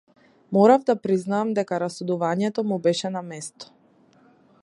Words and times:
Морав 0.55 0.85
да 0.87 0.95
признаам 1.03 1.51
дека 1.59 1.79
расудувањето 1.83 2.65
му 2.71 2.81
беше 2.89 3.13
на 3.19 3.25
место. 3.31 3.71